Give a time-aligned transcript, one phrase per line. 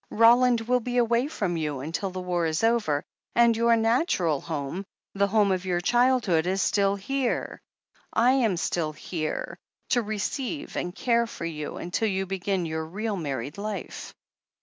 [0.09, 3.03] Roland will be away from you until the war is over,
[3.35, 4.83] and your natural home—
[5.15, 7.61] ^the home of your childhood— is still here;
[8.11, 9.59] I am still here—
[9.91, 14.11] ^to receive and care for you imtil you can begin your real married life.